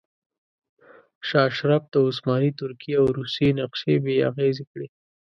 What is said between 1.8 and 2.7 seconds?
د عثماني